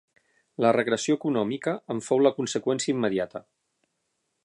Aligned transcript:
La 0.65 0.71
regressió 0.77 1.17
econòmica 1.19 1.75
en 1.97 2.01
fou 2.07 2.25
la 2.29 2.35
conseqüència 2.41 2.95
immediata. 2.99 3.45